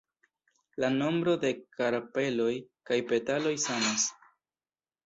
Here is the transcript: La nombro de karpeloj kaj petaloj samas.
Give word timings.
La 0.83 0.89
nombro 0.95 1.35
de 1.45 1.51
karpeloj 1.81 2.51
kaj 2.91 3.01
petaloj 3.13 3.57
samas. 3.69 4.13